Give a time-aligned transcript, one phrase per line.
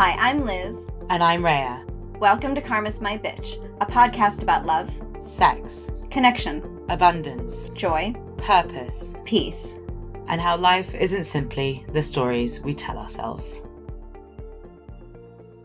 [0.00, 0.88] Hi, I'm Liz.
[1.10, 1.84] And I'm Rhea.
[2.20, 9.80] Welcome to Karma's My Bitch, a podcast about love, sex, connection, abundance, joy, purpose, peace,
[10.28, 13.64] and how life isn't simply the stories we tell ourselves.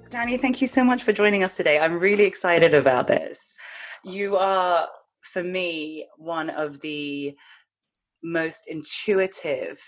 [0.09, 1.77] Danny, thank you so much for joining us today.
[1.77, 3.53] I'm really excited about this.
[4.03, 4.87] You are,
[5.21, 7.35] for me, one of the
[8.23, 9.79] most intuitive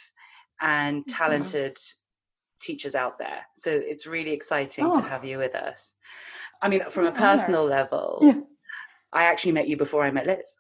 [0.62, 1.18] and mm-hmm.
[1.18, 2.05] talented mm-hmm.
[2.66, 3.46] Teachers out there.
[3.56, 4.94] So it's really exciting oh.
[4.94, 5.96] to have you with us.
[6.62, 8.40] I mean, from a personal level, yeah.
[9.14, 10.58] I actually met you before I met Liz.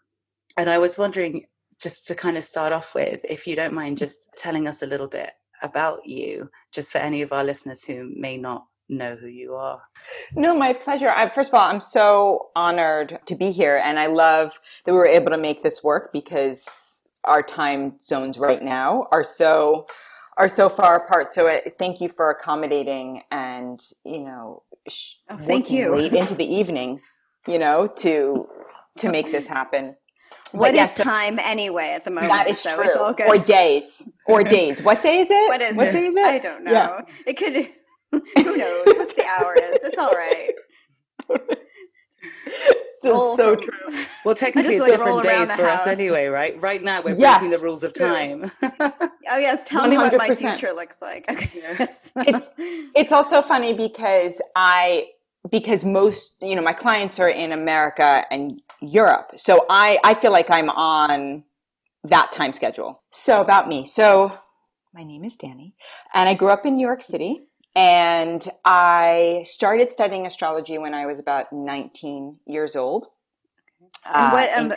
[0.57, 1.45] And I was wondering,
[1.81, 4.87] just to kind of start off with, if you don't mind just telling us a
[4.87, 5.31] little bit
[5.61, 9.81] about you, just for any of our listeners who may not know who you are.
[10.33, 11.09] No, my pleasure.
[11.09, 14.97] I, first of all, I'm so honored to be here, and I love that we
[14.97, 19.87] were able to make this work because our time zones right now are so
[20.37, 21.31] are so far apart.
[21.31, 26.35] So uh, thank you for accommodating and you know, sh- oh, thank you late into
[26.35, 27.01] the evening,
[27.47, 28.47] you know, to
[28.97, 29.95] to make this happen.
[30.51, 32.31] What but is so time anyway at the moment?
[32.31, 33.25] That is so true.
[33.27, 34.07] Or days.
[34.25, 34.81] Or days.
[34.81, 35.49] What day is it?
[35.49, 35.91] What is what it?
[35.91, 36.25] Day is it?
[36.25, 36.71] I don't know.
[36.71, 37.01] Yeah.
[37.25, 37.69] It could
[38.11, 39.79] Who knows what the hour is?
[39.83, 40.53] It's all right.
[43.05, 43.73] Still so true.
[44.25, 45.81] Well, technically, it's like different days for house.
[45.81, 46.59] us anyway, right?
[46.59, 48.51] Right now, we're yes, breaking the rules of time.
[48.63, 49.89] oh yes, tell 100%.
[49.91, 51.29] me what my future looks like.
[51.29, 51.51] Okay.
[51.53, 52.11] Yes.
[52.15, 52.49] it's
[52.95, 55.09] it's also funny because I
[55.51, 60.31] because most you know my clients are in America and Europe, so I I feel
[60.31, 61.43] like I'm on
[62.03, 63.03] that time schedule.
[63.11, 64.35] So about me, so
[64.91, 65.75] my name is Danny,
[66.15, 67.41] and I grew up in New York City.
[67.75, 73.07] And I started studying astrology when I was about 19 years old.
[74.05, 74.73] And what, uh, um,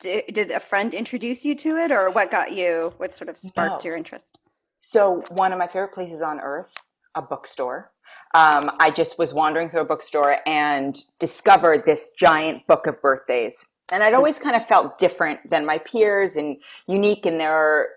[0.00, 3.38] did, did a friend introduce you to it or what got you, what sort of
[3.38, 3.90] sparked no.
[3.90, 4.38] your interest?
[4.80, 6.74] So, one of my favorite places on earth,
[7.14, 7.92] a bookstore.
[8.34, 13.66] Um, I just was wandering through a bookstore and discovered this giant book of birthdays.
[13.92, 16.56] And I'd always kind of felt different than my peers and
[16.88, 17.88] unique in their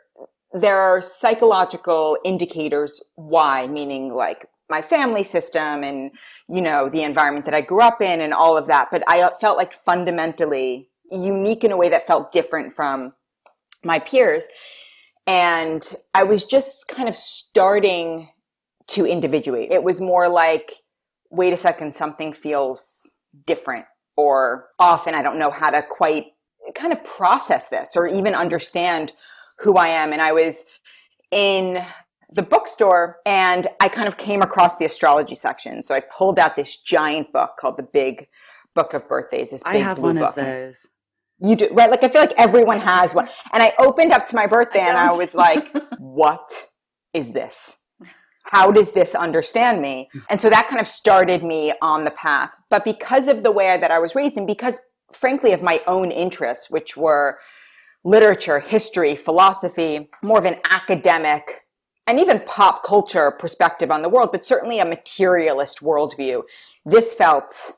[0.53, 6.11] there are psychological indicators why, meaning like my family system and,
[6.49, 8.89] you know, the environment that I grew up in and all of that.
[8.91, 13.11] But I uh, felt like fundamentally unique in a way that felt different from
[13.83, 14.47] my peers.
[15.25, 18.29] And I was just kind of starting
[18.87, 19.71] to individuate.
[19.71, 20.71] It was more like,
[21.29, 23.15] wait a second, something feels
[23.45, 23.85] different
[24.15, 26.27] or often I don't know how to quite
[26.75, 29.13] kind of process this or even understand
[29.59, 30.13] who I am.
[30.13, 30.65] And I was
[31.31, 31.83] in
[32.29, 35.81] the bookstore and I kind of came across the astrology section.
[35.83, 38.27] So I pulled out this giant book called The Big
[38.75, 39.51] Book of Birthdays.
[39.51, 40.29] This big I have blue one book.
[40.29, 40.85] of those.
[41.39, 41.89] You do, right?
[41.89, 43.29] Like I feel like everyone has one.
[43.53, 46.49] And I opened up to my birthday I and I was like, what
[47.13, 47.81] is this?
[48.43, 50.09] How does this understand me?
[50.29, 52.51] And so that kind of started me on the path.
[52.69, 54.79] But because of the way that I was raised and because
[55.11, 57.39] frankly of my own interests, which were
[58.07, 61.65] literature, history, philosophy, more of an academic
[62.07, 66.41] and even pop culture perspective on the world, but certainly a materialist worldview.
[66.85, 67.73] This felt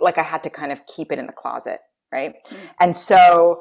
[0.00, 2.34] like I had to kind of keep it in the closet, right?
[2.46, 2.66] Mm-hmm.
[2.80, 3.60] And so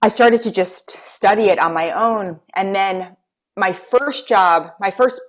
[0.00, 2.40] I started to just study it on my own.
[2.54, 3.16] And then
[3.54, 5.20] my first job, my first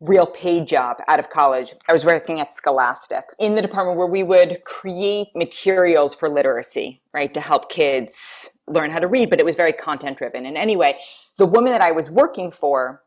[0.00, 1.74] real paid job out of college.
[1.88, 7.00] I was working at Scholastic in the department where we would create materials for literacy,
[7.12, 10.46] right, to help kids learn how to read, but it was very content driven.
[10.46, 10.98] And anyway,
[11.38, 13.02] the woman that I was working for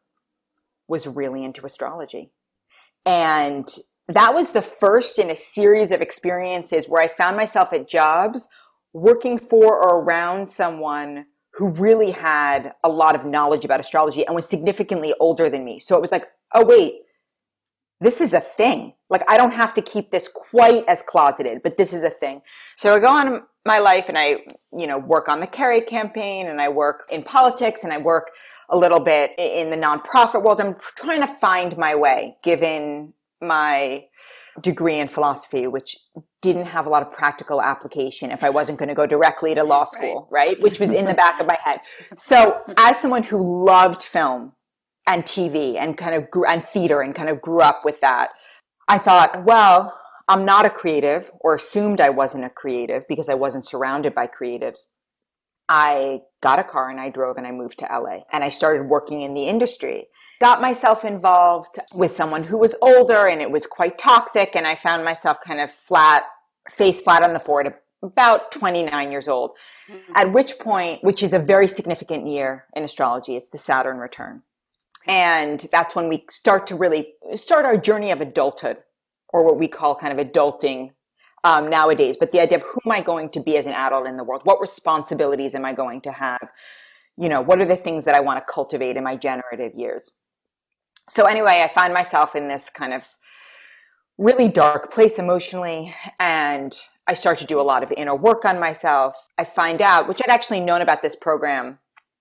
[0.87, 2.31] was really into astrology.
[3.05, 3.67] And
[4.07, 8.47] that was the first in a series of experiences where I found myself at jobs
[8.93, 14.35] working for or around someone who really had a lot of knowledge about astrology and
[14.35, 15.79] was significantly older than me.
[15.79, 17.01] So it was like, oh, wait,
[17.99, 18.93] this is a thing.
[19.09, 22.41] Like, I don't have to keep this quite as closeted, but this is a thing.
[22.75, 24.43] So I go on my life and I,
[24.77, 28.31] you know, work on the Kerry campaign and I work in politics and I work
[28.69, 30.61] a little bit in the nonprofit world.
[30.61, 34.05] I'm trying to find my way given my
[34.61, 35.97] degree in philosophy, which
[36.41, 39.63] didn't have a lot of practical application if I wasn't going to go directly to
[39.63, 40.49] law school, right?
[40.49, 40.57] right?
[40.61, 41.79] Which was in the back of my head.
[42.15, 44.53] So as someone who loved film
[45.07, 48.29] and TV and kind of grew, and theater and kind of grew up with that.
[48.87, 53.33] I thought, well, I'm not a creative or assumed I wasn't a creative because I
[53.33, 54.81] wasn't surrounded by creatives.
[55.69, 58.87] I got a car and I drove and I moved to LA and I started
[58.87, 60.07] working in the industry.
[60.39, 64.75] Got myself involved with someone who was older and it was quite toxic and I
[64.75, 66.23] found myself kind of flat,
[66.69, 69.51] face flat on the floor at about 29 years old.
[69.89, 70.13] Mm-hmm.
[70.15, 74.43] At which point, which is a very significant year in astrology, it's the Saturn return.
[75.07, 78.77] And that's when we start to really start our journey of adulthood
[79.29, 80.91] or what we call kind of adulting
[81.43, 82.17] um, nowadays.
[82.19, 84.23] But the idea of who am I going to be as an adult in the
[84.23, 84.41] world?
[84.43, 86.51] What responsibilities am I going to have?
[87.17, 90.11] You know, what are the things that I want to cultivate in my generative years?
[91.09, 93.07] So anyway, I find myself in this kind of
[94.17, 96.77] really dark place emotionally and
[97.07, 99.15] I start to do a lot of inner work on myself.
[99.37, 101.79] I find out, which I'd actually known about this program,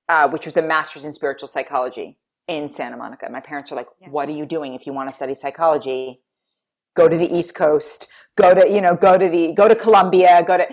[0.08, 2.18] uh, which was a master's in spiritual psychology
[2.48, 3.28] in Santa Monica.
[3.31, 4.08] My parents are like, yeah.
[4.08, 6.20] what are you doing if you want to study psychology?
[6.94, 10.43] Go to the East Coast, go to, you know, go to the, go to Columbia,
[10.46, 10.66] go to,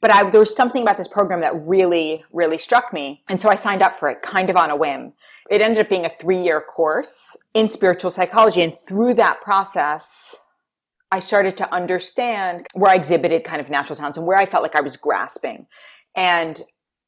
[0.00, 3.22] but I, there was something about this program that really, really struck me.
[3.28, 5.12] And so I signed up for it kind of on a whim.
[5.50, 8.62] It ended up being a three year course in spiritual psychology.
[8.62, 10.42] And through that process,
[11.10, 14.62] I started to understand where I exhibited kind of natural talents and where I felt
[14.62, 15.66] like I was grasping.
[16.14, 16.60] And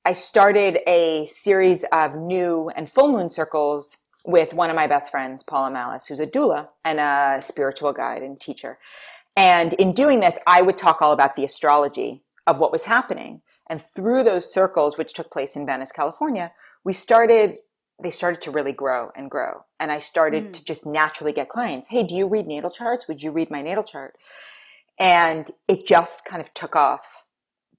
[0.05, 5.11] I started a series of new and full moon circles with one of my best
[5.11, 8.79] friends, Paula Malice, who's a doula and a spiritual guide and teacher.
[9.37, 13.43] And in doing this, I would talk all about the astrology of what was happening.
[13.69, 16.53] And through those circles, which took place in Venice, California,
[16.85, 17.59] we started
[18.03, 19.65] they started to really grow and grow.
[19.79, 20.53] And I started mm.
[20.55, 21.91] to just naturally get clients.
[21.91, 23.07] Hey, do you read natal charts?
[23.07, 24.17] Would you read my natal chart?
[24.99, 27.25] And it just kind of took off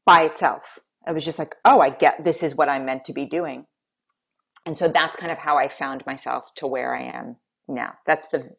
[0.05, 0.79] by itself.
[1.05, 3.65] I was just like, oh, I get this is what I'm meant to be doing.
[4.65, 7.37] And so that's kind of how I found myself to where I am
[7.67, 7.95] now.
[8.05, 8.55] That's the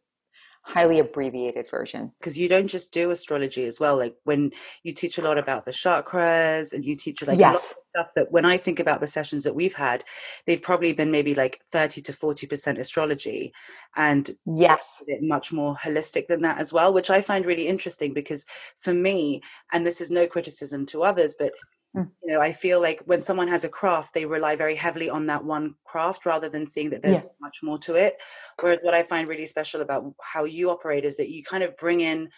[0.65, 2.13] highly abbreviated version.
[2.19, 3.97] Because you don't just do astrology as well.
[3.97, 4.53] Like when
[4.85, 7.75] you teach a lot about the chakras and you teach like yes.
[7.91, 10.05] stuff that when I think about the sessions that we've had,
[10.47, 13.53] they've probably been maybe like 30 to 40% astrology.
[13.97, 18.47] And yes, much more holistic than that as well, which I find really interesting because
[18.79, 21.53] for me, and this is no criticism to others, but
[21.95, 22.11] Mm.
[22.25, 25.27] you know i feel like when someone has a craft they rely very heavily on
[25.27, 27.31] that one craft rather than seeing that there's yeah.
[27.41, 28.17] much more to it
[28.61, 31.77] whereas what i find really special about how you operate is that you kind of
[31.77, 32.31] bring in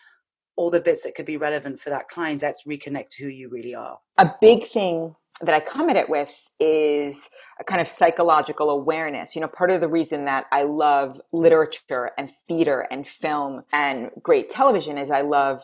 [0.57, 3.49] all the bits that could be relevant for that client that's reconnect to who you
[3.49, 7.29] really are a big thing that I come at it with is
[7.59, 9.35] a kind of psychological awareness.
[9.35, 14.11] You know, part of the reason that I love literature and theater and film and
[14.23, 15.63] great television is I love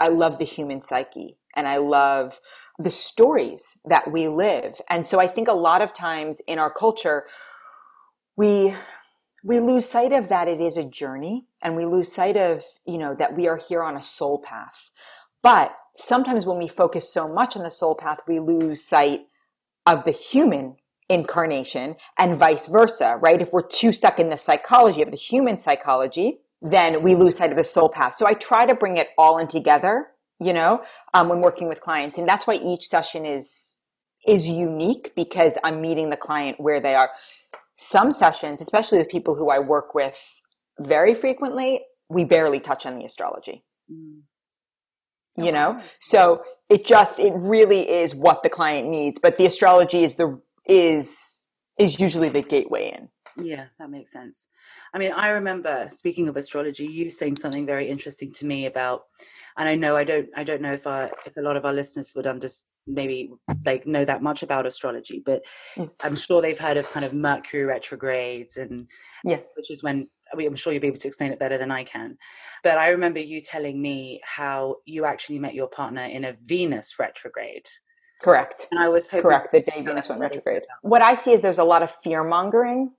[0.00, 2.40] I love the human psyche and I love
[2.78, 4.80] the stories that we live.
[4.88, 7.26] And so I think a lot of times in our culture,
[8.36, 8.74] we
[9.42, 12.98] we lose sight of that it is a journey and we lose sight of, you
[12.98, 14.90] know, that we are here on a soul path.
[15.40, 19.20] But sometimes when we focus so much on the soul path, we lose sight
[19.86, 20.76] of the human
[21.08, 23.40] incarnation and vice versa, right?
[23.40, 27.50] If we're too stuck in the psychology of the human psychology, then we lose sight
[27.50, 28.16] of the soul path.
[28.16, 30.08] So I try to bring it all in together
[30.40, 30.82] you know,
[31.14, 32.18] um, when working with clients.
[32.18, 33.72] And that's why each session is,
[34.26, 37.10] is unique because I'm meeting the client where they are.
[37.76, 40.18] Some sessions, especially the people who I work with
[40.78, 43.64] very frequently, we barely touch on the astrology.
[43.90, 44.20] Mm.
[45.38, 50.02] You know, so it just, it really is what the client needs, but the astrology
[50.02, 51.44] is the, is,
[51.78, 53.10] is usually the gateway in.
[53.38, 54.48] Yeah, that makes sense.
[54.94, 59.02] I mean, I remember speaking of astrology, you saying something very interesting to me about
[59.56, 60.86] and I know I don't I don't know if
[61.26, 63.30] if a lot of our listeners would understand maybe
[63.64, 65.42] like know that much about astrology, but
[65.74, 65.90] mm.
[66.02, 68.88] I'm sure they've heard of kind of Mercury retrogrades and
[69.24, 71.58] yes, which is when I mean, I'm sure you'll be able to explain it better
[71.58, 72.16] than I can.
[72.62, 76.98] But I remember you telling me how you actually met your partner in a Venus
[76.98, 77.68] retrograde.
[78.22, 78.66] Correct.
[78.70, 80.62] And I was hoping correct the day Venus went retrograde.
[80.82, 82.92] What I see is there's a lot of fear mongering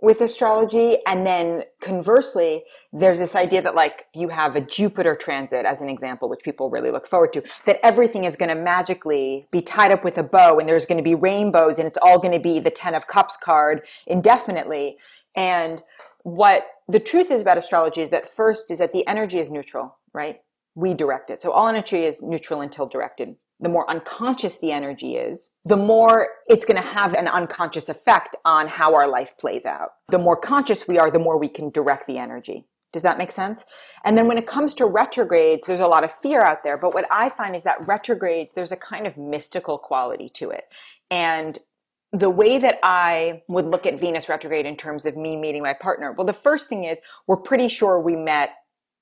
[0.00, 0.98] with astrology.
[1.06, 5.88] And then conversely, there's this idea that like you have a Jupiter transit as an
[5.88, 9.92] example, which people really look forward to, that everything is going to magically be tied
[9.92, 12.40] up with a bow and there's going to be rainbows and it's all going to
[12.40, 14.98] be the 10 of cups card indefinitely.
[15.36, 15.82] And
[16.22, 19.96] what the truth is about astrology is that first is that the energy is neutral,
[20.12, 20.40] right?
[20.74, 21.40] We direct it.
[21.40, 26.28] So all energy is neutral until directed the more unconscious the energy is, the more
[26.46, 29.90] it's going to have an unconscious effect on how our life plays out.
[30.08, 32.66] The more conscious we are, the more we can direct the energy.
[32.92, 33.64] Does that make sense?
[34.04, 36.78] And then when it comes to retrogrades, there's a lot of fear out there.
[36.78, 40.64] But what I find is that retrogrades, there's a kind of mystical quality to it.
[41.10, 41.58] And
[42.12, 45.72] the way that I would look at Venus retrograde in terms of me meeting my
[45.72, 48.54] partner, well, the first thing is we're pretty sure we met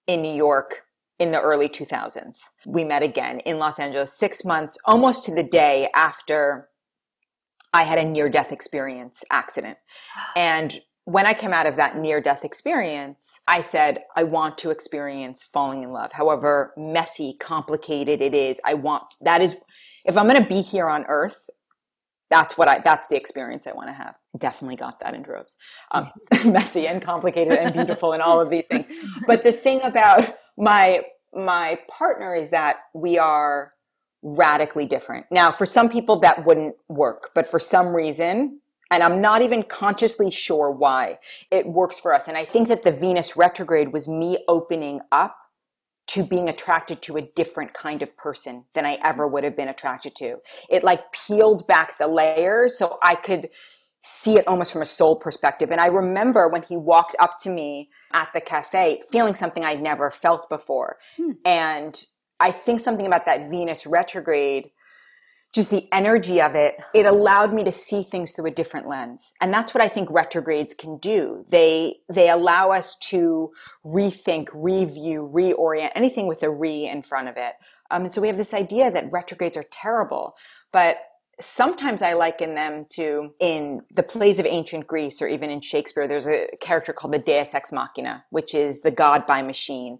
[0.06, 0.84] in New York
[1.22, 2.40] in the early 2000s.
[2.66, 6.68] We met again in Los Angeles six months, almost to the day after
[7.72, 9.78] I had a near death experience accident.
[10.34, 14.70] And when I came out of that near death experience, I said, I want to
[14.70, 16.12] experience falling in love.
[16.12, 19.54] However messy, complicated it is, I want, that is,
[20.04, 21.48] if I'm going to be here on earth,
[22.30, 24.16] that's what I, that's the experience I want to have.
[24.36, 25.56] Definitely got that in droves.
[25.92, 26.10] Um,
[26.46, 28.88] messy and complicated and beautiful and all of these things.
[29.28, 31.02] But the thing about my,
[31.34, 33.72] my partner is that we are
[34.22, 35.26] radically different.
[35.30, 39.62] Now, for some people that wouldn't work, but for some reason, and I'm not even
[39.62, 41.18] consciously sure why
[41.50, 42.28] it works for us.
[42.28, 45.36] And I think that the Venus retrograde was me opening up
[46.08, 49.68] to being attracted to a different kind of person than I ever would have been
[49.68, 50.38] attracted to.
[50.68, 53.48] It like peeled back the layers so I could
[54.04, 55.70] see it almost from a soul perspective.
[55.70, 59.82] And I remember when he walked up to me at the cafe feeling something I'd
[59.82, 60.98] never felt before.
[61.16, 61.32] Hmm.
[61.44, 62.04] And
[62.40, 64.70] I think something about that Venus retrograde
[65.52, 69.34] just the energy of it, it allowed me to see things through a different lens.
[69.40, 71.44] And that's what I think retrogrades can do.
[71.50, 73.50] They, they allow us to
[73.84, 77.52] rethink, review, reorient, anything with a re in front of it.
[77.90, 80.36] Um, and so we have this idea that retrogrades are terrible,
[80.72, 80.96] but
[81.40, 86.06] sometimes I liken them to in the plays of ancient Greece or even in Shakespeare,
[86.06, 89.98] there's a character called the Deus Ex Machina, which is the God by machine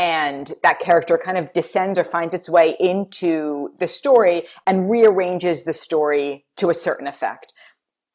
[0.00, 5.64] and that character kind of descends or finds its way into the story and rearranges
[5.64, 7.52] the story to a certain effect.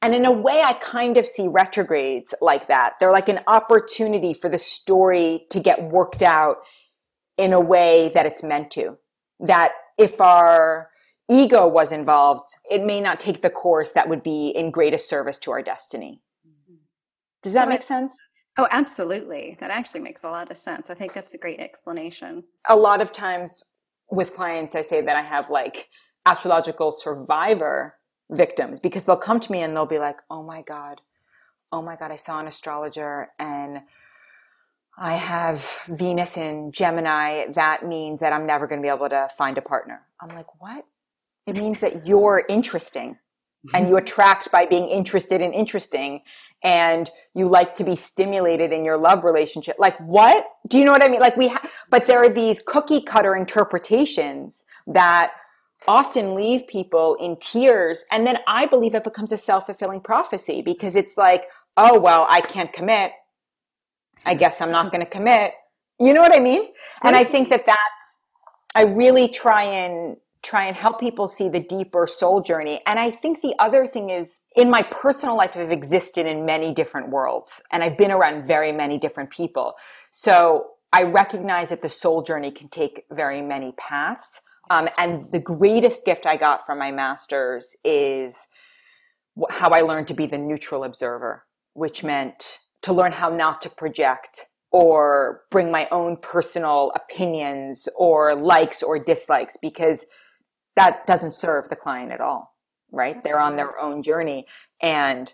[0.02, 2.94] And in a way, I kind of see retrogrades like that.
[3.00, 6.58] They're like an opportunity for the story to get worked out
[7.38, 8.98] in a way that it's meant to.
[9.40, 10.90] That if our
[11.30, 15.40] ego was involved, it may not take the course that would be in greatest service
[15.40, 16.22] to our destiny.
[16.48, 16.76] Mm-hmm.
[17.44, 18.16] Does that make sense?
[18.58, 19.58] Oh, absolutely.
[19.60, 20.90] That actually makes a lot of sense.
[20.90, 22.44] I think that's a great explanation.
[22.70, 23.64] A lot of times
[24.10, 25.90] with clients, I say that I have like
[26.26, 27.96] astrological survivor
[28.32, 31.02] victims because they'll come to me and they'll be like, oh my God,
[31.72, 33.82] oh my God, I saw an astrologer and
[34.98, 37.48] I have Venus in Gemini.
[37.52, 40.02] That means that I'm never going to be able to find a partner.
[40.22, 40.86] I'm like, what?
[41.48, 43.18] It means that you're interesting
[43.74, 43.94] and mm-hmm.
[43.94, 46.22] you attract by being interested and interesting
[46.64, 49.76] and you like to be stimulated in your love relationship.
[49.80, 50.48] Like what?
[50.68, 51.20] Do you know what i mean?
[51.20, 55.34] Like we ha- but there are these cookie cutter interpretations that
[55.88, 58.06] often leave people in tears.
[58.12, 61.44] And then i believe it becomes a self-fulfilling prophecy because it's like
[61.78, 63.12] oh well i can't commit.
[64.26, 65.54] I guess i'm not going to commit.
[66.00, 66.68] You know what i mean?
[67.04, 67.80] And i think that that's
[68.76, 72.80] i really try and try and help people see the deeper soul journey.
[72.86, 76.74] And I think the other thing is in my personal life, I've existed in many
[76.74, 79.74] different worlds and I've been around very many different people.
[80.12, 84.42] So I recognize that the soul journey can take very many paths.
[84.70, 88.48] Um, and the greatest gift I got from my masters is
[89.50, 93.70] how I learned to be the neutral observer, which meant to learn how not to
[93.70, 100.06] project or bring my own personal opinions or likes or dislikes because
[100.76, 102.56] that doesn't serve the client at all,
[102.92, 103.24] right?
[103.24, 104.46] They're on their own journey
[104.82, 105.34] and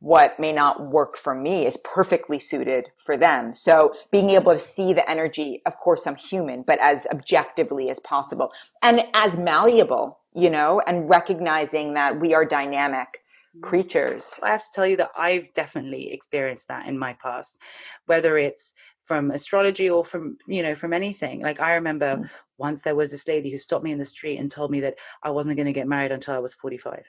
[0.00, 3.54] what may not work for me is perfectly suited for them.
[3.54, 8.00] So being able to see the energy, of course I'm human, but as objectively as
[8.00, 13.22] possible and as malleable, you know, and recognizing that we are dynamic
[13.56, 13.60] mm-hmm.
[13.60, 14.40] creatures.
[14.42, 17.58] I have to tell you that I've definitely experienced that in my past,
[18.06, 18.74] whether it's
[19.08, 22.28] from astrology or from you know from anything like i remember mm.
[22.58, 24.98] once there was this lady who stopped me in the street and told me that
[25.22, 27.02] i wasn't going to get married until i was 45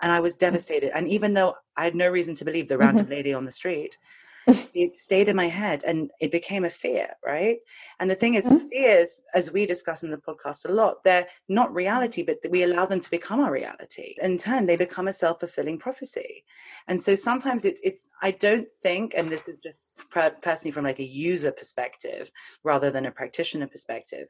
[0.00, 0.38] and i was mm.
[0.38, 3.14] devastated and even though i had no reason to believe the random mm-hmm.
[3.14, 3.98] lady on the street
[4.46, 7.58] it stayed in my head and it became a fear, right?
[8.00, 8.66] And the thing is, mm-hmm.
[8.68, 12.86] fears, as we discuss in the podcast a lot, they're not reality, but we allow
[12.86, 14.14] them to become our reality.
[14.22, 16.44] In turn, they become a self fulfilling prophecy.
[16.88, 20.00] And so sometimes it's, it's, I don't think, and this is just
[20.42, 22.30] personally from like a user perspective
[22.62, 24.28] rather than a practitioner perspective,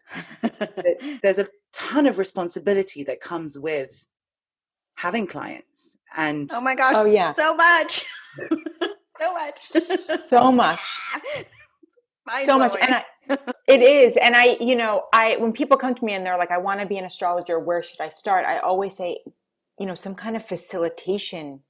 [1.23, 4.07] there's a ton of responsibility that comes with
[4.97, 8.05] having clients and oh my gosh oh yeah so much
[9.19, 9.61] so much.
[9.63, 10.81] so much.
[12.45, 12.77] so much.
[12.81, 13.05] And I,
[13.69, 14.17] it is.
[14.17, 16.81] And I, you know, I, when people come to me and they're like, I want
[16.81, 18.45] to be an astrologer, where should I start?
[18.45, 19.19] I always say,
[19.79, 21.61] you know, some kind of facilitation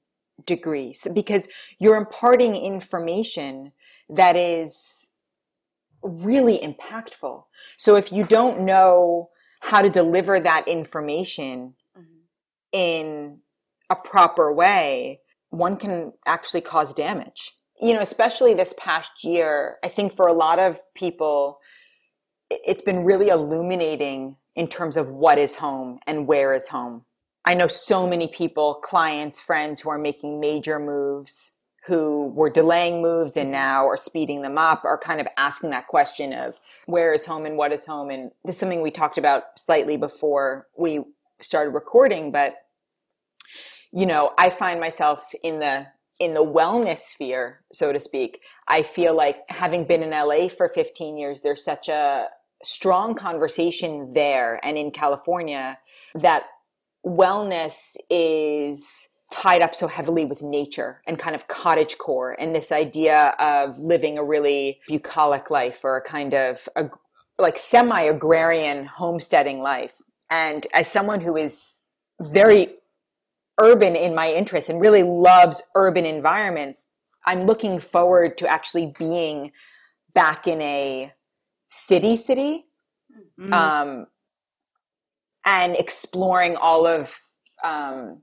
[0.45, 1.47] degrees because
[1.79, 3.71] you're imparting information
[4.09, 5.11] that is
[6.01, 7.43] really impactful.
[7.77, 9.29] So if you don't know
[9.61, 12.19] how to deliver that information mm-hmm.
[12.71, 13.39] in
[13.89, 15.21] a proper way,
[15.57, 17.53] one can actually cause damage.
[17.81, 21.59] You know, especially this past year, I think for a lot of people,
[22.49, 27.05] it's been really illuminating in terms of what is home and where is home.
[27.43, 33.01] I know so many people, clients, friends who are making major moves, who were delaying
[33.01, 37.13] moves and now are speeding them up, are kind of asking that question of where
[37.13, 38.09] is home and what is home.
[38.09, 41.03] And this is something we talked about slightly before we
[41.41, 42.55] started recording, but
[43.91, 45.87] you know, I find myself in the
[46.19, 48.39] in the wellness sphere, so to speak.
[48.67, 52.27] I feel like having been in LA for 15 years, there's such a
[52.63, 55.77] strong conversation there and in California
[56.15, 56.45] that
[57.05, 62.71] wellness is tied up so heavily with nature and kind of cottage core and this
[62.71, 66.89] idea of living a really bucolic life or a kind of a,
[67.37, 69.95] like semi agrarian homesteading life.
[70.31, 71.83] And as someone who is
[72.21, 72.69] very
[73.59, 76.87] urban in my interest and really loves urban environments,
[77.25, 79.51] I'm looking forward to actually being
[80.13, 81.11] back in a
[81.69, 82.65] city city
[83.39, 83.53] mm-hmm.
[83.53, 84.07] um,
[85.45, 87.19] and exploring all of
[87.63, 88.21] um,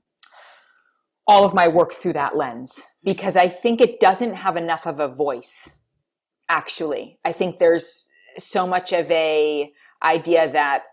[1.27, 4.99] all of my work through that lens because I think it doesn't have enough of
[4.99, 5.77] a voice.
[6.49, 9.71] Actually, I think there's so much of a
[10.03, 10.83] idea that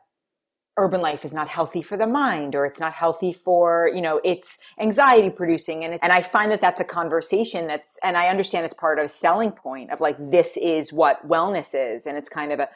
[0.76, 4.20] urban life is not healthy for the mind or it's not healthy for you know
[4.24, 8.64] it's anxiety producing and and I find that that's a conversation that's and I understand
[8.64, 12.30] it's part of a selling point of like this is what wellness is and it's
[12.30, 12.68] kind of a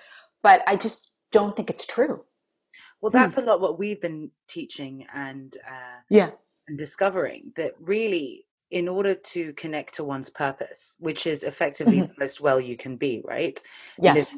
[0.42, 2.24] but I just don't think it's true.
[3.00, 3.40] Well, that's hmm.
[3.40, 6.30] a lot what we've been teaching and uh, yeah
[6.68, 12.12] and discovering that really in order to connect to one's purpose which is effectively mm-hmm.
[12.18, 13.62] the most well you can be right
[14.00, 14.34] yes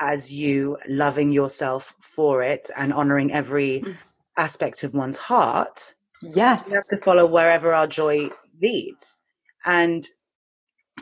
[0.00, 3.96] as you loving yourself for it and honoring every mm.
[4.36, 8.28] aspect of one's heart yes we have to follow wherever our joy
[8.60, 9.22] leads
[9.64, 10.08] and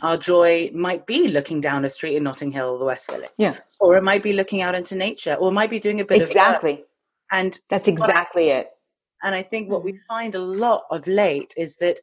[0.00, 3.30] our joy might be looking down a street in Notting Hill, the West Village.
[3.36, 3.56] Yeah.
[3.78, 6.22] Or it might be looking out into nature, or it might be doing a bit
[6.22, 6.72] exactly.
[6.72, 6.84] of Exactly.
[7.30, 8.68] And that's exactly it.
[9.22, 10.06] And I think what we mm-hmm.
[10.08, 12.00] find a lot of late is that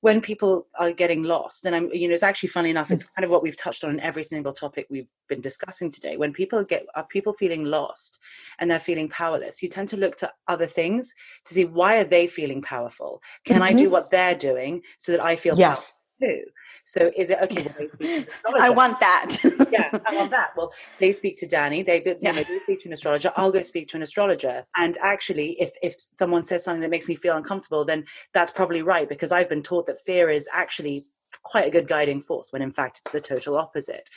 [0.00, 3.24] when people are getting lost, and I'm, you know, it's actually funny enough, it's kind
[3.24, 6.16] of what we've touched on in every single topic we've been discussing today.
[6.16, 8.20] When people get, are people feeling lost
[8.58, 11.12] and they're feeling powerless, you tend to look to other things
[11.44, 13.22] to see why are they feeling powerful?
[13.44, 13.62] Can mm-hmm.
[13.64, 13.92] I do mm-hmm.
[13.92, 15.94] what they're doing so that I feel yes.
[16.22, 16.42] too?
[16.86, 18.24] So is it okay?
[18.44, 19.36] Well, I want that.
[19.72, 20.52] yeah, I want that.
[20.56, 21.82] Well, they speak to Danny.
[21.82, 22.30] They, they, yeah.
[22.30, 23.32] you know, they speak to an astrologer.
[23.36, 24.64] I'll go speak to an astrologer.
[24.76, 28.82] And actually, if if someone says something that makes me feel uncomfortable, then that's probably
[28.82, 31.04] right because I've been taught that fear is actually
[31.42, 34.08] quite a good guiding force when in fact it's the total opposite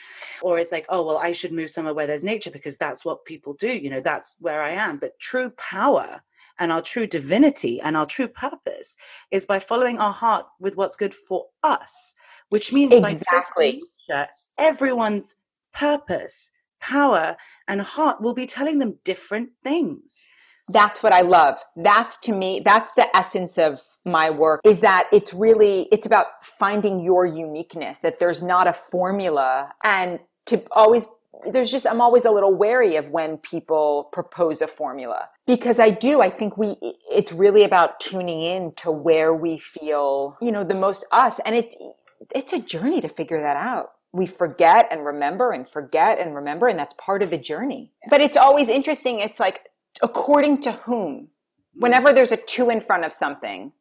[0.42, 3.24] or it's like oh well i should move somewhere where there's nature because that's what
[3.24, 6.20] people do you know that's where i am but true power
[6.58, 8.96] and our true divinity and our true purpose
[9.30, 12.14] is by following our heart with what's good for us
[12.50, 15.36] which means exactly nature, everyone's
[15.72, 17.36] purpose, power,
[17.66, 20.24] and heart will be telling them different things.
[20.68, 21.58] That's what I love.
[21.74, 26.26] That's to me, that's the essence of my work is that it's really, it's about
[26.42, 31.06] finding your uniqueness, that there's not a formula and to always
[31.52, 35.88] there's just i'm always a little wary of when people propose a formula because i
[35.88, 36.76] do i think we
[37.10, 41.56] it's really about tuning in to where we feel you know the most us and
[41.56, 41.74] it
[42.34, 43.92] it's a journey to figure that out.
[44.12, 47.92] We forget and remember and forget and remember, and that's part of the journey.
[48.08, 49.20] But it's always interesting.
[49.20, 49.70] It's like,
[50.02, 51.14] according to whom?
[51.14, 51.80] Mm-hmm.
[51.80, 53.72] Whenever there's a two in front of something,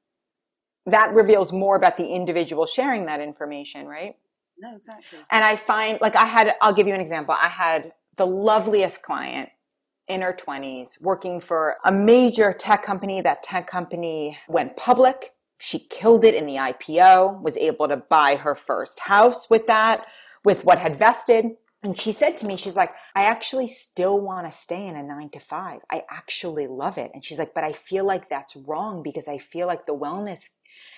[0.85, 4.15] that reveals more about the individual sharing that information, right?
[4.57, 5.19] No, exactly.
[5.31, 7.35] And I find, like, I had, I'll give you an example.
[7.39, 9.49] I had the loveliest client
[10.07, 13.21] in her 20s working for a major tech company.
[13.21, 18.37] That tech company went public she killed it in the IPO, was able to buy
[18.37, 20.07] her first house with that,
[20.43, 21.45] with what had vested.
[21.83, 25.03] And she said to me, she's like, I actually still want to stay in a
[25.03, 25.81] nine to five.
[25.91, 27.11] I actually love it.
[27.13, 30.51] And she's like, but I feel like that's wrong because I feel like the wellness,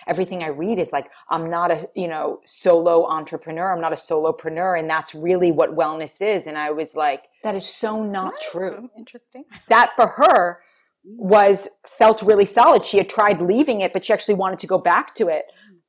[0.08, 3.74] everything I read is like, I'm not a, you know, solo entrepreneur.
[3.74, 4.80] I'm not a solopreneur.
[4.80, 6.46] And that's really what wellness is.
[6.46, 8.92] And I was like, that is so not true.
[8.96, 9.46] Interesting.
[9.70, 10.62] That for her
[11.04, 12.86] was felt really solid.
[12.86, 15.46] She had tried leaving it, but she actually wanted to go back to it.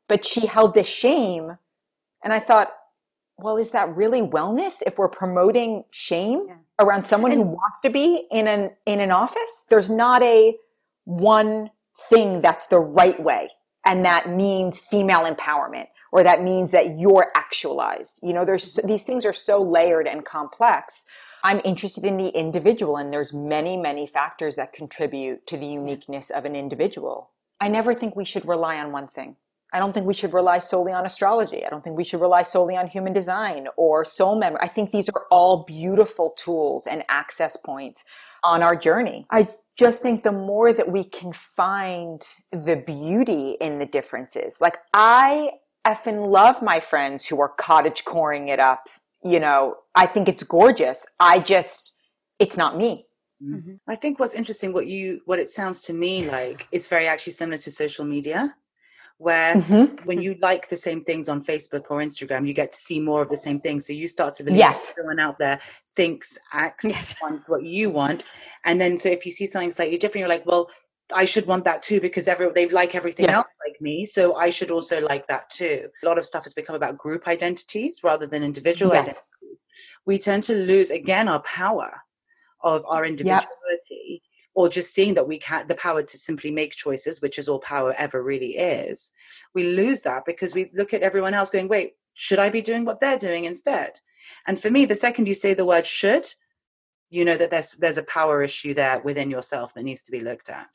[0.08, 1.56] But she held this shame.
[2.24, 2.72] And I thought,
[3.38, 6.56] well, is that really wellness if we're promoting shame yeah.
[6.78, 9.66] around someone who wants to be in an in an office?
[9.68, 10.56] There's not a
[11.04, 11.70] one
[12.08, 13.50] thing that's the right way.
[13.84, 18.20] And that means female empowerment or that means that you're actualized.
[18.22, 18.86] You know, there's mm-hmm.
[18.86, 21.06] these things are so layered and complex.
[21.44, 26.30] I'm interested in the individual and there's many, many factors that contribute to the uniqueness
[26.30, 27.30] of an individual.
[27.60, 29.36] I never think we should rely on one thing.
[29.72, 31.64] I don't think we should rely solely on astrology.
[31.64, 34.60] I don't think we should rely solely on human design or soul memory.
[34.60, 38.04] I think these are all beautiful tools and access points
[38.44, 39.26] on our journey.
[39.30, 44.60] I just think the more that we can find the beauty in the differences.
[44.60, 45.52] Like I
[45.86, 48.88] effing love my friends who are cottage coring it up
[49.24, 51.04] you know, I think it's gorgeous.
[51.20, 51.94] I just,
[52.38, 53.06] it's not me.
[53.42, 53.74] Mm-hmm.
[53.88, 57.32] I think what's interesting, what you, what it sounds to me like, it's very actually
[57.32, 58.54] similar to social media,
[59.18, 60.04] where mm-hmm.
[60.04, 63.22] when you like the same things on Facebook or Instagram, you get to see more
[63.22, 63.86] of the same things.
[63.86, 64.94] So you start to believe yes.
[64.98, 65.60] everyone out there
[65.94, 67.14] thinks, acts, yes.
[67.20, 68.24] wants what you want,
[68.64, 70.70] and then so if you see something slightly different, you're like, well,
[71.14, 73.34] I should want that too because every they like everything yes.
[73.36, 75.88] else like me, so I should also like that too.
[76.02, 79.04] A lot of stuff has become about group identities rather than individual yes.
[79.06, 79.58] identities.
[80.04, 82.02] We tend to lose again our power
[82.62, 83.48] of our individuality.
[83.90, 84.20] Yep.
[84.54, 87.58] Or just seeing that we can the power to simply make choices, which is all
[87.58, 89.10] power ever really is.
[89.54, 92.84] We lose that because we look at everyone else going, wait, should I be doing
[92.84, 94.00] what they're doing instead?
[94.46, 96.34] And for me, the second you say the word should,
[97.12, 100.20] you know that there's there's a power issue there within yourself that needs to be
[100.20, 100.68] looked at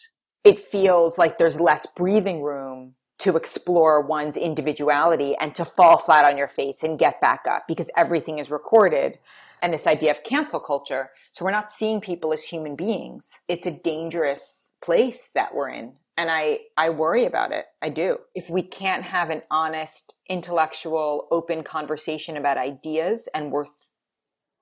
[0.44, 6.24] it feels like there's less breathing room to explore one's individuality and to fall flat
[6.26, 9.18] on your face and get back up because everything is recorded
[9.62, 11.10] and this idea of cancel culture.
[11.32, 13.40] So we're not seeing people as human beings.
[13.48, 15.94] It's a dangerous place that we're in.
[16.16, 17.66] And I, I worry about it.
[17.82, 18.20] I do.
[18.34, 23.90] If we can't have an honest, intellectual, open conversation about ideas and worth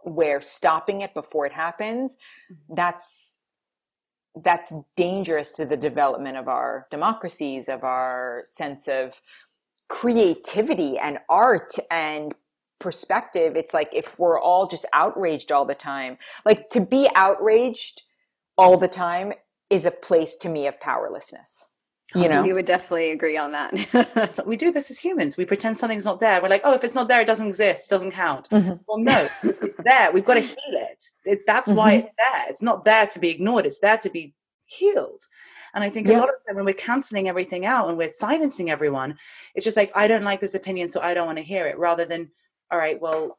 [0.04, 2.18] where stopping it before it happens,
[2.52, 2.76] mm-hmm.
[2.76, 3.35] that's
[4.44, 9.22] that's dangerous to the development of our democracies, of our sense of
[9.88, 12.34] creativity and art and
[12.80, 13.56] perspective.
[13.56, 18.04] It's like if we're all just outraged all the time, like to be outraged
[18.58, 19.34] all the time
[19.70, 21.70] is a place to me of powerlessness.
[22.14, 24.44] You know, we would definitely agree on that.
[24.46, 25.38] we do this as humans.
[25.38, 26.40] We pretend something's not there.
[26.40, 27.88] We're like, oh, if it's not there, it doesn't exist.
[27.88, 28.48] It doesn't count.
[28.50, 28.76] Mm-hmm.
[28.88, 30.12] Well, no, it's there.
[30.12, 31.04] We've got to heal it.
[31.26, 31.78] it that's mm-hmm.
[31.78, 32.46] why it's there.
[32.48, 33.66] It's not there to be ignored.
[33.66, 35.24] It's there to be healed.
[35.74, 36.18] And I think yeah.
[36.18, 39.18] a lot of the time when we're canceling everything out and we're silencing everyone,
[39.56, 41.78] it's just like, I don't like this opinion, so I don't want to hear it,
[41.78, 42.30] rather than,
[42.72, 43.38] all right, well,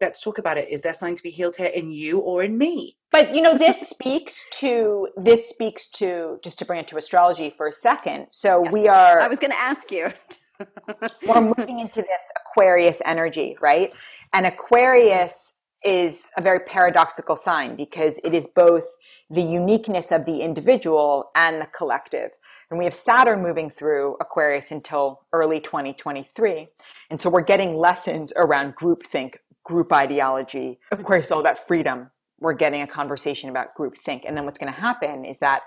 [0.00, 0.68] let's talk about it.
[0.68, 2.96] Is there something to be healed here in you or in me?
[3.10, 7.50] But you know, this speaks to this speaks to just to bring it to astrology
[7.50, 8.28] for a second.
[8.30, 8.72] So yes.
[8.72, 9.20] we are.
[9.20, 10.12] I was going to ask you.
[11.26, 13.92] we're moving into this Aquarius energy, right?
[14.34, 18.84] And Aquarius is a very paradoxical sign because it is both
[19.30, 22.30] the uniqueness of the individual and the collective.
[22.70, 26.68] And we have Saturn moving through Aquarius until early 2023.
[27.10, 29.36] And so we're getting lessons around groupthink,
[29.70, 30.80] group ideology.
[30.90, 32.10] Of course, all that freedom.
[32.40, 34.24] We're getting a conversation about groupthink.
[34.26, 35.62] And then what's going to happen is that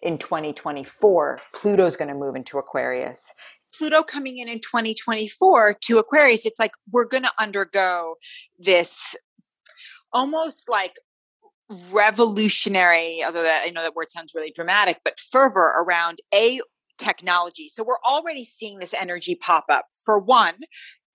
[0.00, 3.34] in 2024, Pluto's going to move into Aquarius.
[3.76, 8.14] Pluto coming in in 2024 to Aquarius, it's like we're going to undergo
[8.58, 9.16] this
[10.12, 10.96] almost like
[11.92, 16.60] revolutionary, although that I know that word sounds really dramatic, but fervor around a
[16.98, 17.68] technology.
[17.68, 19.86] So we're already seeing this energy pop up.
[20.04, 20.54] For one,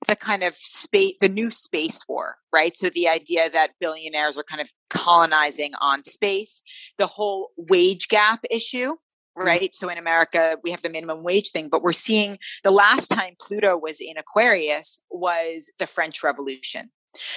[0.08, 2.76] the kind of space, the new space war, right?
[2.76, 6.63] So the idea that billionaires are kind of colonizing on space,
[6.98, 8.92] the whole wage gap issue,
[9.38, 9.48] mm-hmm.
[9.48, 9.76] right?
[9.76, 13.36] So in America, we have the minimum wage thing, but we're seeing the last time
[13.39, 16.89] Pluto was in Aquarius was the French Revolution.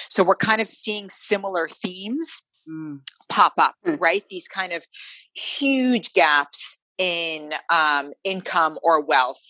[0.09, 3.01] So we're kind of seeing similar themes mm.
[3.29, 4.01] pop up, mm.
[4.01, 4.23] right?
[4.29, 4.87] These kind of
[5.35, 9.43] huge gaps in um, income or wealth.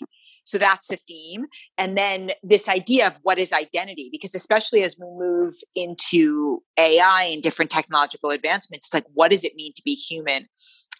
[0.46, 1.46] So that's the theme.
[1.76, 7.24] And then this idea of what is identity, because especially as we move into AI
[7.24, 10.46] and different technological advancements, like what does it mean to be human?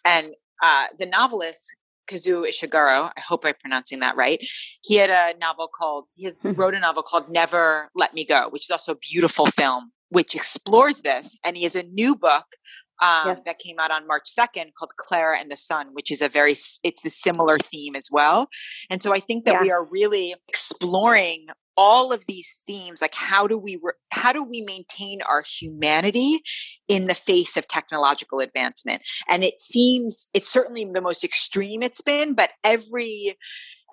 [0.05, 0.33] And
[0.63, 1.75] uh, the novelist
[2.07, 4.45] Kazuo Ishiguro, I hope I'm pronouncing that right.
[4.83, 6.53] He had a novel called, he has, hmm.
[6.53, 10.35] wrote a novel called Never Let Me Go, which is also a beautiful film which
[10.35, 11.37] explores this.
[11.43, 12.45] And he has a new book
[13.01, 13.43] um, yes.
[13.45, 16.51] that came out on March 2nd called Klara and the Sun, which is a very,
[16.51, 18.47] it's the similar theme as well.
[18.89, 19.61] And so I think that yeah.
[19.61, 21.47] we are really exploring
[21.79, 26.41] all of these themes like how do we re- how do we maintain our humanity
[26.87, 32.01] in the face of technological advancement and it seems it's certainly the most extreme it's
[32.01, 33.37] been but every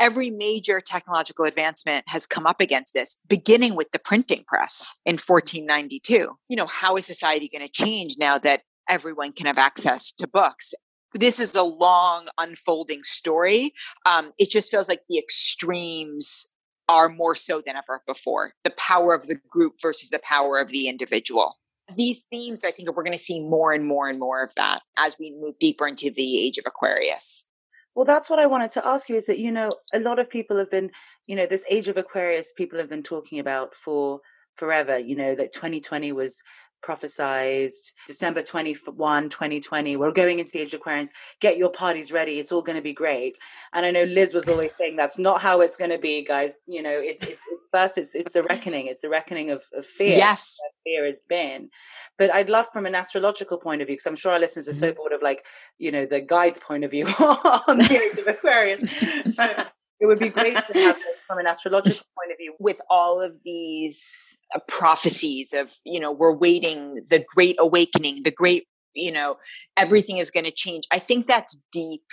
[0.00, 5.14] every major technological advancement has come up against this, beginning with the printing press in
[5.14, 6.36] 1492.
[6.48, 10.26] You know, how is society going to change now that everyone can have access to
[10.26, 10.74] books?
[11.14, 13.72] This is a long unfolding story.
[14.04, 16.52] Um, it just feels like the extremes
[16.88, 20.68] are more so than ever before the power of the group versus the power of
[20.68, 21.56] the individual.
[21.96, 24.80] These themes, I think we're going to see more and more and more of that
[24.98, 27.46] as we move deeper into the age of Aquarius.
[27.94, 30.28] Well, that's what I wanted to ask you is that, you know, a lot of
[30.28, 30.90] people have been,
[31.26, 34.20] you know, this age of Aquarius, people have been talking about for
[34.56, 36.42] forever, you know, that 2020 was
[36.84, 42.38] prophesized December 21, 2020, we're going into the age of Aquarius, get your parties ready,
[42.38, 43.38] it's all going to be great.
[43.72, 46.56] And I know Liz was always saying that's not how it's going to be, guys.
[46.66, 49.86] You know, it's, it's, it's first, it's, it's the reckoning, it's the reckoning of, of
[49.86, 50.16] fear.
[50.16, 50.58] Yes.
[50.84, 51.70] Fear has been.
[52.18, 54.74] But I'd love from an astrological point of view, because I'm sure our listeners are
[54.74, 54.96] so mm-hmm.
[54.96, 55.44] bored of like,
[55.78, 58.94] you know, the guide's point of view on the age of Aquarius.
[60.04, 63.38] it would be great to have from an astrological point of view with all of
[63.42, 69.36] these uh, prophecies of you know we're waiting the great awakening the great you know
[69.78, 72.04] everything is going to change i think that's deep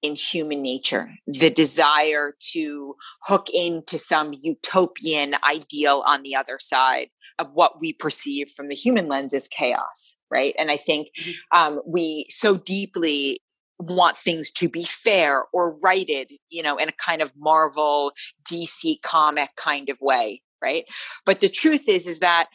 [0.00, 7.08] in human nature the desire to hook into some utopian ideal on the other side
[7.38, 11.58] of what we perceive from the human lens as chaos right and i think mm-hmm.
[11.58, 13.38] um, we so deeply
[13.78, 18.12] want things to be fair or righted, you know, in a kind of Marvel,
[18.50, 20.84] DC comic kind of way, right?
[21.24, 22.48] But the truth is, is that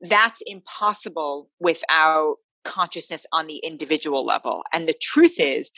[0.00, 4.62] that's impossible without consciousness on the individual level.
[4.72, 5.72] And the truth is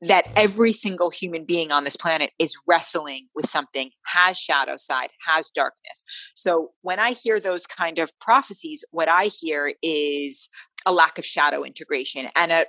[0.00, 5.10] that every single human being on this planet is wrestling with something, has shadow side,
[5.26, 6.04] has darkness.
[6.34, 10.50] So when I hear those kind of prophecies, what I hear is
[10.84, 12.66] a lack of shadow integration and a.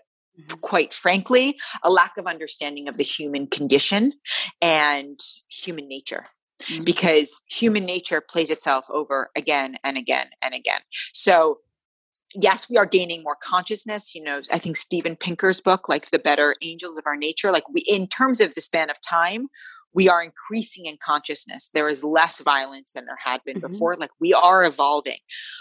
[0.61, 4.13] quite frankly, a lack of understanding of the human condition
[4.61, 5.19] and
[5.49, 6.27] human nature.
[6.61, 6.83] Mm-hmm.
[6.83, 10.79] Because human nature plays itself over again and again and again.
[11.13, 11.59] So,
[12.33, 14.15] yes, we are gaining more consciousness.
[14.15, 17.67] You know, I think Steven Pinker's book, like The Better Angels of Our Nature, like
[17.69, 19.47] we, in terms of the span of time,
[19.95, 21.69] we are increasing in consciousness.
[21.73, 23.71] There is less violence than there had been mm-hmm.
[23.71, 23.95] before.
[23.95, 25.19] Like we are evolving.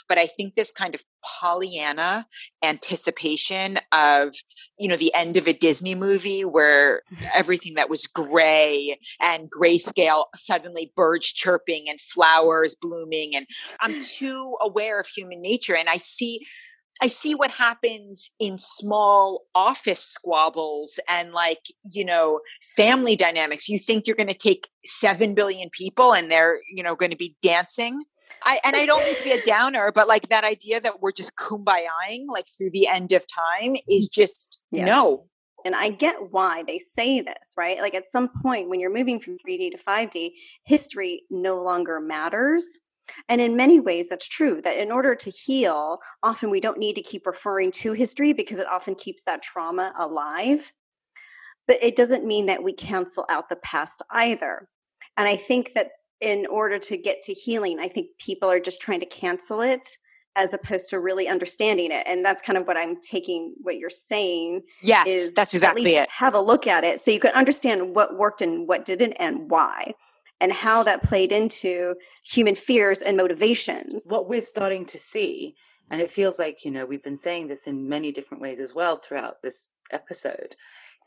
[0.09, 2.27] But I think this kind of Pollyanna
[2.63, 4.35] anticipation of,
[4.79, 7.25] you know, the end of a Disney movie where mm-hmm.
[7.35, 13.37] everything that was gray and grayscale suddenly birds chirping and flowers blooming.
[13.37, 13.47] And
[13.81, 15.77] I'm too aware of human nature.
[15.77, 16.41] And I see
[17.03, 22.41] I see what happens in small office squabbles and like, you know,
[22.77, 23.69] family dynamics.
[23.69, 27.17] You think you're going to take 7 billion people and they're, you know, going to
[27.17, 28.05] be dancing.
[28.45, 31.13] I, and I don't mean to be a downer, but like that idea that we're
[31.13, 34.85] just kumbayaing like through the end of time is just yeah.
[34.85, 35.27] no.
[35.65, 37.81] And I get why they say this, right?
[37.81, 40.33] Like at some point when you're moving from 3D to 5D,
[40.67, 42.67] history no longer matters
[43.29, 46.97] and in many ways, that's true that in order to heal, often we don't need
[46.97, 50.73] to keep referring to history because it often keeps that trauma alive.
[51.67, 54.69] But it doesn't mean that we cancel out the past either.
[55.17, 55.91] And I think that
[56.21, 59.89] in order to get to healing, I think people are just trying to cancel it
[60.37, 62.05] as opposed to really understanding it.
[62.07, 64.63] And that's kind of what I'm taking what you're saying.
[64.83, 66.09] Yes, that's exactly it.
[66.11, 69.49] Have a look at it so you can understand what worked and what didn't and
[69.51, 69.95] why
[70.41, 71.95] and how that played into
[72.25, 74.05] human fears and motivations.
[74.07, 75.55] What we're starting to see,
[75.91, 78.75] and it feels like, you know, we've been saying this in many different ways as
[78.75, 80.57] well throughout this episode,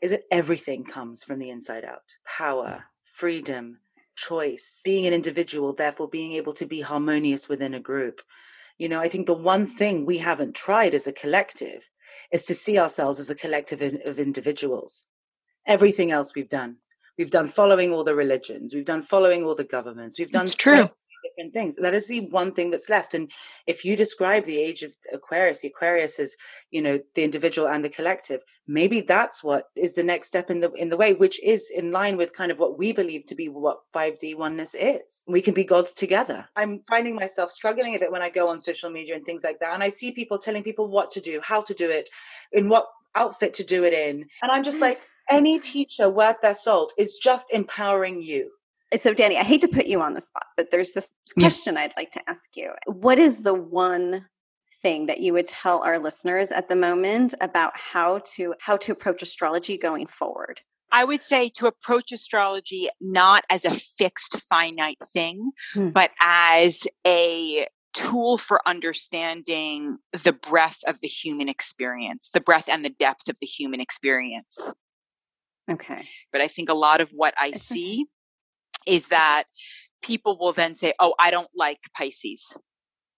[0.02, 3.78] is that everything comes from the inside out power, freedom,
[4.14, 8.20] choice, being an individual, therefore being able to be harmonious within a group.
[8.78, 11.88] You know, I think the one thing we haven't tried as a collective
[12.32, 15.06] is to see ourselves as a collective of individuals.
[15.66, 16.76] Everything else we've done
[17.18, 18.74] We've done following all the religions.
[18.74, 20.18] We've done following all the governments.
[20.18, 20.76] We've done it's true.
[20.76, 20.90] So
[21.24, 21.76] different things.
[21.76, 23.14] That is the one thing that's left.
[23.14, 23.30] And
[23.66, 26.36] if you describe the age of Aquarius, the Aquarius is,
[26.70, 28.40] you know, the individual and the collective.
[28.66, 31.90] Maybe that's what is the next step in the in the way, which is in
[31.90, 35.24] line with kind of what we believe to be what 5D oneness is.
[35.26, 36.46] We can be gods together.
[36.56, 39.60] I'm finding myself struggling a bit when I go on social media and things like
[39.60, 39.74] that.
[39.74, 42.08] And I see people telling people what to do, how to do it,
[42.52, 44.26] in what outfit to do it in.
[44.42, 45.00] And I'm just like,
[45.30, 48.50] any teacher worth their salt is just empowering you.
[48.96, 51.82] So, Danny, I hate to put you on the spot, but there's this question yeah.
[51.82, 52.72] I'd like to ask you.
[52.86, 54.26] What is the one
[54.82, 58.92] thing that you would tell our listeners at the moment about how to how to
[58.92, 60.60] approach astrology going forward?
[60.90, 65.90] I would say to approach astrology not as a fixed finite thing, hmm.
[65.90, 72.84] but as a tool for understanding the breadth of the human experience, the breadth and
[72.84, 74.72] the depth of the human experience.
[75.70, 76.06] Okay.
[76.32, 78.06] But I think a lot of what I see
[78.86, 79.44] is that
[80.02, 82.56] people will then say, Oh, I don't like Pisces.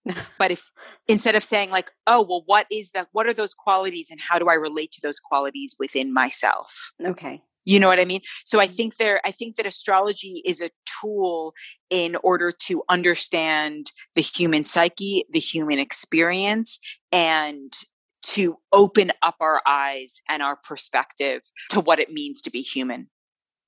[0.38, 0.70] but if
[1.08, 3.08] instead of saying like, oh, well, what is that?
[3.12, 6.92] What are those qualities and how do I relate to those qualities within myself?
[7.04, 7.42] Okay.
[7.64, 8.22] You know what I mean?
[8.44, 8.74] So I mm-hmm.
[8.74, 11.54] think there, I think that astrology is a tool
[11.90, 16.78] in order to understand the human psyche, the human experience,
[17.12, 17.72] and
[18.22, 23.09] to open up our eyes and our perspective to what it means to be human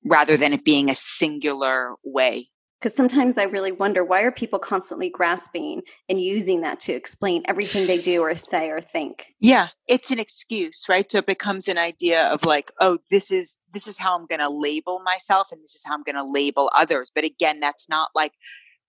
[0.05, 2.49] rather than it being a singular way
[2.81, 7.41] Because sometimes I really wonder why are people constantly grasping and using that to explain
[7.47, 9.27] everything they do or say or think?
[9.39, 11.09] Yeah, it's an excuse, right?
[11.09, 14.41] So it becomes an idea of like, oh, this is this is how I'm going
[14.41, 17.09] to label myself and this is how I'm going to label others.
[17.15, 18.33] But again, that's not like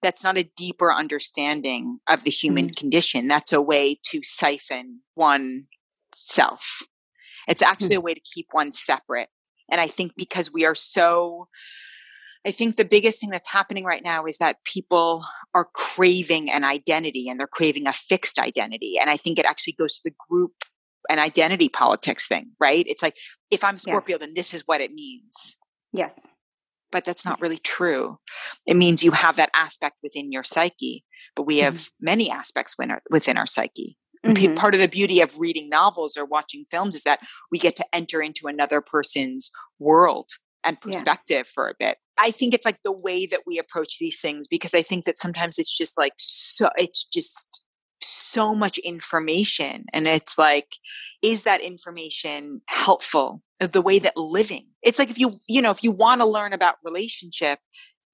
[0.04, 2.78] that's not a deeper understanding of the human mm-hmm.
[2.78, 3.26] condition.
[3.26, 5.66] That's a way to siphon one
[6.14, 6.82] self.
[7.48, 7.98] It's actually mm-hmm.
[7.98, 9.28] a way to keep one separate.
[9.70, 11.48] And I think because we are so
[12.46, 16.62] I think the biggest thing that's happening right now is that people are craving an
[16.62, 18.98] identity and they're craving a fixed identity.
[19.00, 20.52] And I think it actually goes to the group
[21.08, 22.84] and identity politics thing, right?
[22.86, 23.16] It's like,
[23.50, 24.26] if I'm Scorpio, yeah.
[24.26, 25.56] then this is what it means.
[25.90, 26.26] Yes.
[26.94, 28.18] But that's not really true.
[28.66, 31.04] It means you have that aspect within your psyche,
[31.34, 32.04] but we have mm-hmm.
[32.04, 32.76] many aspects
[33.10, 33.98] within our psyche.
[34.24, 34.54] Mm-hmm.
[34.54, 37.18] Part of the beauty of reading novels or watching films is that
[37.50, 40.30] we get to enter into another person's world
[40.62, 41.52] and perspective yeah.
[41.52, 41.98] for a bit.
[42.16, 45.18] I think it's like the way that we approach these things because I think that
[45.18, 47.60] sometimes it's just like so it's just
[48.00, 50.76] so much information and it's like
[51.22, 55.82] is that information helpful the way that living it's like if you you know if
[55.82, 57.58] you want to learn about relationship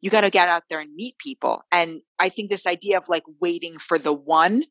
[0.00, 3.08] you got to get out there and meet people and i think this idea of
[3.08, 4.62] like waiting for the one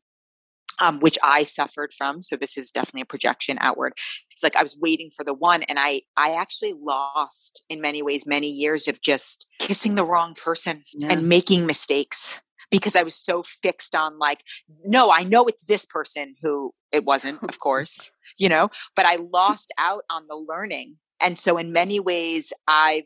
[0.81, 2.21] um, which I suffered from.
[2.21, 3.93] So this is definitely a projection outward.
[4.31, 8.01] It's like I was waiting for the one, and I I actually lost in many
[8.01, 11.09] ways many years of just kissing the wrong person yeah.
[11.11, 14.43] and making mistakes because I was so fixed on like,
[14.85, 19.17] no, I know it's this person who it wasn't, of course, you know, but I
[19.17, 20.95] lost out on the learning.
[21.21, 23.05] And so in many ways, I've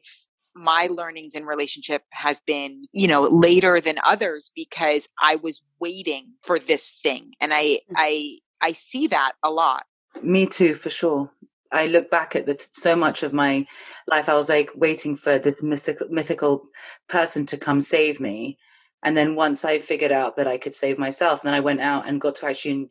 [0.55, 6.33] my learnings in relationship have been, you know, later than others because I was waiting
[6.41, 7.33] for this thing.
[7.41, 7.95] And I, mm.
[7.95, 9.85] I, I see that a lot.
[10.21, 11.31] Me too, for sure.
[11.71, 13.65] I look back at the, so much of my
[14.11, 14.29] life.
[14.29, 16.65] I was like waiting for this mythical, mythical
[17.09, 18.59] person to come save me.
[19.03, 22.07] And then once I figured out that I could save myself, then I went out
[22.07, 22.89] and got to actually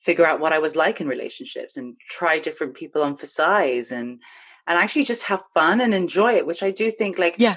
[0.00, 3.92] figure out what I was like in relationships and try different people on for size
[3.92, 4.20] and
[4.66, 7.56] and actually just have fun and enjoy it, which I do think like yeah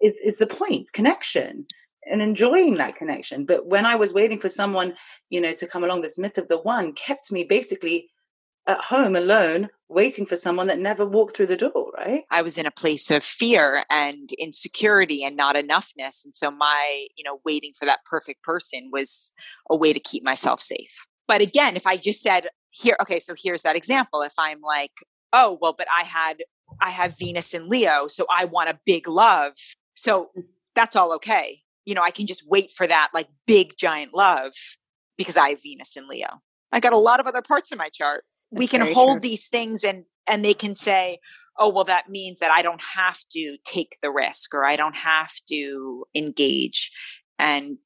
[0.00, 1.66] is is the point connection
[2.08, 3.44] and enjoying that connection.
[3.44, 4.94] But when I was waiting for someone,
[5.30, 8.08] you know, to come along, this myth of the one kept me basically
[8.66, 12.24] at home alone waiting for someone that never walked through the door, right?
[12.30, 16.24] I was in a place of fear and insecurity and not enoughness.
[16.24, 19.32] And so my, you know, waiting for that perfect person was
[19.70, 21.06] a way to keep myself safe.
[21.28, 24.22] But again, if I just said, here, okay, so here's that example.
[24.22, 24.92] If I'm like,
[25.32, 26.42] oh well but i had
[26.80, 29.54] i have venus in leo so i want a big love
[29.94, 30.44] so mm.
[30.74, 31.60] that's all okay.
[31.84, 34.52] You know i can just wait for that like big giant love
[35.16, 36.40] because i have venus in leo.
[36.72, 38.24] I got a lot of other parts of my chart.
[38.50, 39.28] That's we can hold true.
[39.28, 41.18] these things and and they can say
[41.58, 44.96] oh well that means that i don't have to take the risk or i don't
[44.96, 46.90] have to engage.
[47.38, 47.78] And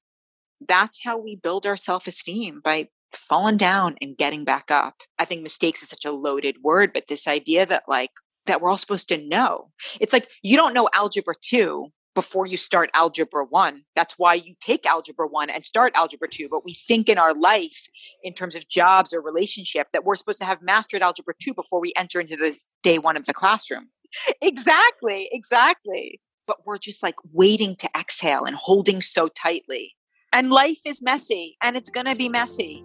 [0.67, 4.95] that's how we build our self-esteem by falling down and getting back up.
[5.19, 8.11] I think mistakes is such a loaded word, but this idea that like
[8.47, 9.71] that we're all supposed to know.
[10.01, 13.83] It's like you don't know algebra 2 before you start algebra 1.
[13.95, 17.35] That's why you take algebra 1 and start algebra 2, but we think in our
[17.35, 17.89] life
[18.23, 21.81] in terms of jobs or relationship that we're supposed to have mastered algebra 2 before
[21.81, 23.89] we enter into the day 1 of the classroom.
[24.43, 26.21] exactly, exactly.
[26.47, 29.95] But we're just like waiting to exhale and holding so tightly.
[30.33, 32.85] And life is messy and it's going to be messy.